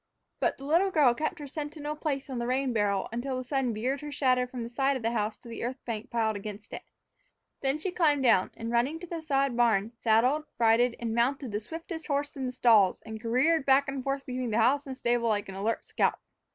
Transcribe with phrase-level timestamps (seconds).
[0.39, 3.71] But the little girl kept her sentinel place on the rain barrel until the sun
[3.71, 6.73] veered her shadow from the side of the house to the earth bank piled against
[6.73, 6.81] it.
[7.61, 11.59] Then she climbed down and, running to the sod barn, saddled, bridled, and mounted the
[11.59, 15.47] swiftest horse in the stalls and careered back and forth between house and stable like
[15.49, 16.17] an alert scout.